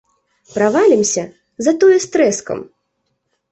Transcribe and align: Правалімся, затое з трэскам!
Правалімся, 0.53 1.23
затое 1.69 1.95
з 2.07 2.11
трэскам! 2.17 2.67